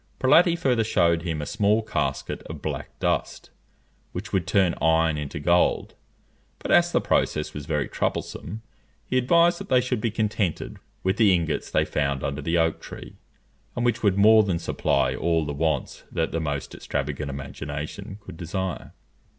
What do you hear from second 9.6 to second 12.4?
they should be contented with the ingots they found